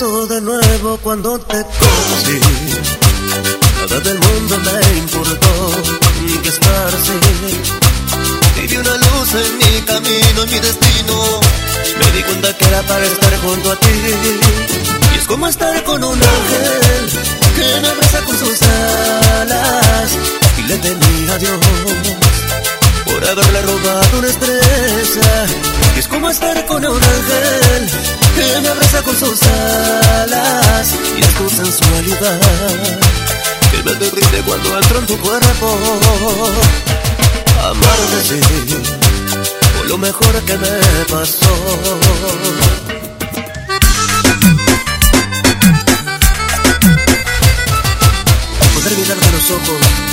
de 0.00 0.40
nuevo 0.40 0.96
cuando 1.02 1.38
te 1.40 1.62
conocí. 1.62 2.40
Nada 3.80 4.00
del 4.00 4.18
mundo 4.18 4.56
me 4.56 4.98
importó 4.98 5.72
ni 6.24 6.38
que 6.38 6.48
esparcí. 6.48 7.12
Y 8.66 8.76
una 8.76 8.96
luz 8.96 9.34
en 9.34 9.58
mi 9.58 9.80
camino, 9.82 10.42
en 10.44 10.50
mi 10.50 10.58
destino. 10.58 11.40
Me 11.98 12.12
di 12.12 12.22
cuenta 12.22 12.56
que 12.56 12.64
era 12.64 12.82
para 12.84 13.04
estar 13.04 13.40
junto 13.42 13.72
a 13.72 13.76
ti. 13.76 13.88
Y 15.12 15.18
es 15.18 15.26
como 15.26 15.46
estar 15.48 15.84
con 15.84 16.02
un 16.02 16.14
ángel 16.14 17.10
que 17.56 17.80
me 17.82 17.88
abraza 17.88 18.20
con 18.24 18.38
sus 18.38 18.58
alas. 18.62 20.16
Y 20.56 20.62
le 20.62 20.78
temí 20.78 21.28
a 21.28 21.36
Dios 21.36 21.60
por 23.04 23.22
haberle 23.22 23.62
robado 23.62 24.18
una 24.18 24.28
estrella. 24.28 25.46
Y 25.94 25.98
es 25.98 26.08
como 26.08 26.30
estar 26.30 26.64
con 26.64 26.86
un 26.86 27.02
ángel 27.02 27.90
que 28.34 28.60
me 28.62 28.68
abraza 28.68 29.02
con 29.02 29.18
sus 29.18 29.42
alas. 29.42 29.79
Sensualidad 31.56 32.40
que 33.70 33.82
me 33.82 33.94
derrite 33.94 34.42
cuando 34.46 34.78
entro 34.78 34.98
en 35.00 35.06
tu 35.06 35.18
cuerpo. 35.18 35.78
Amarte 37.62 38.22
sí, 38.22 38.40
fue 39.76 39.88
lo 39.88 39.98
mejor 39.98 40.32
que 40.42 40.56
me 40.56 41.04
pasó. 41.10 41.54
Poder 48.74 48.96
mirarte 48.96 49.26
a 49.26 49.32
los 49.32 49.50
ojos 49.50 50.09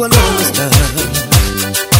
cuando 0.00 0.16
estás, 0.40 0.72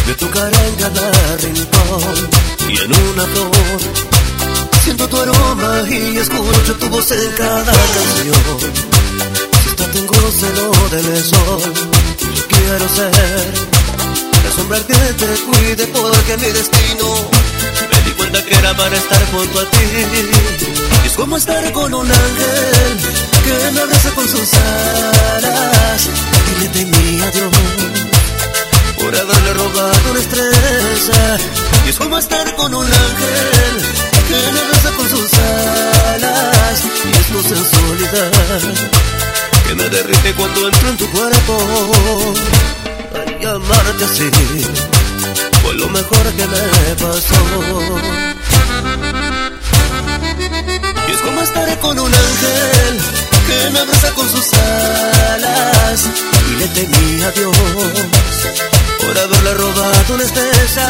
me 0.07 0.13
tocará 0.15 0.67
en 0.69 0.75
cada 0.75 1.37
rincón 1.37 2.29
y 2.67 2.77
en 2.81 2.91
una 2.95 3.23
flor. 3.27 3.79
Siento 4.83 5.07
tu 5.07 5.17
aroma 5.17 5.83
y 5.87 6.17
escucho 6.17 6.75
tu 6.79 6.89
voz 6.89 7.11
en 7.11 7.31
cada 7.33 7.63
canción. 7.95 8.59
Si 9.61 9.69
hasta 9.69 9.85
tengo 9.91 10.15
celo 10.39 10.71
del 10.89 11.23
sol, 11.23 11.73
yo 12.37 12.47
quiero 12.47 12.89
ser 12.89 13.53
la 14.45 14.51
sombra 14.55 14.79
que 14.79 14.95
te 14.95 15.27
cuide 15.45 15.85
porque 15.93 16.37
mi 16.37 16.51
destino 16.57 17.29
me 17.91 18.01
di 18.01 18.11
cuenta 18.17 18.43
que 18.43 18.55
era 18.55 18.75
para 18.75 18.97
estar 18.97 19.31
junto 19.31 19.59
a 19.59 19.65
ti. 19.69 19.77
Es 21.05 21.11
como 21.11 21.37
estar 21.37 21.71
con 21.71 21.93
un 21.93 22.11
ángel 22.11 22.97
que 23.45 23.71
me 23.73 23.81
abraza 23.81 24.09
con 24.15 24.27
sus 24.27 24.49
alas 24.55 26.40
Y 30.33 31.89
es 31.89 31.97
como 31.97 32.17
estar 32.17 32.55
con 32.55 32.73
un 32.73 32.85
ángel 32.85 33.81
que 34.29 34.51
me 34.53 34.59
abraza 34.61 34.91
con 34.95 35.09
sus 35.09 35.29
alas 35.33 36.83
y 37.05 37.17
es 37.17 37.27
tu 37.27 37.41
sensualidad 37.41 38.31
que 39.67 39.75
me 39.75 39.89
derrite 39.89 40.33
cuando 40.35 40.67
entro 40.67 40.89
en 40.89 40.97
tu 40.97 41.09
cuerpo. 41.11 42.33
Ay, 43.13 43.45
amarte 43.45 44.05
así 44.05 44.31
fue 45.63 45.73
lo 45.73 45.89
mejor 45.89 46.23
que 46.23 46.47
me 46.47 46.95
pasó. 46.95 47.35
Y 51.07 51.11
es 51.11 51.21
como 51.21 51.41
estar 51.41 51.79
con 51.79 51.99
un 51.99 52.13
ángel 52.13 53.01
que 53.47 53.69
me 53.71 53.79
abraza 53.79 54.13
con 54.13 54.29
sus 54.29 54.53
alas 55.33 56.07
y 56.51 56.55
le 56.55 56.67
temí 56.69 57.21
a 57.21 57.31
Dios 57.31 58.70
por 59.11 59.19
haberle 59.19 59.53
robado 59.55 60.13
una 60.13 60.23
estrella. 60.23 60.87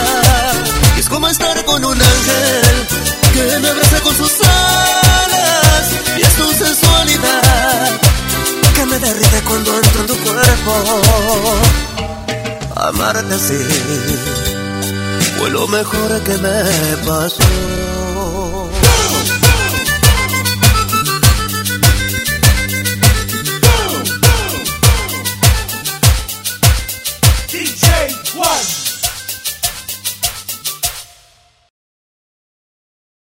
Y 0.96 1.00
es 1.00 1.10
como 1.10 1.28
estar 1.28 1.66
con 1.66 1.84
un 1.84 2.00
ángel 2.00 2.88
que 3.34 3.60
me 3.60 3.68
abraza 3.68 4.00
con 4.02 4.16
sus 4.16 4.34
alas 4.42 5.86
y 6.18 6.22
es 6.22 6.34
tu 6.36 6.54
sensualidad 6.54 8.00
que 8.76 8.86
me 8.86 9.00
derrite 9.00 9.42
cuando 9.48 9.76
entro 9.76 10.02
en 10.02 10.08
tu 10.08 10.18
cuerpo. 10.18 11.52
Amarte 12.76 13.34
así 13.34 13.58
fue 15.38 15.50
lo 15.50 15.68
mejor 15.68 16.22
que 16.24 16.38
me 16.38 16.98
pasó. 17.08 18.11